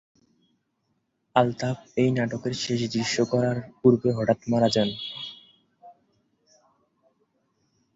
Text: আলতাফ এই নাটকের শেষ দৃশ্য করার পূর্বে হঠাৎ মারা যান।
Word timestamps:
আলতাফ 1.35 1.77
এই 1.97 2.09
নাটকের 2.11 2.53
শেষ 2.63 2.79
দৃশ্য 2.93 3.17
করার 3.25 3.57
পূর্বে 3.79 4.09
হঠাৎ 4.17 4.39
মারা 4.47 4.69
যান। 4.69 4.89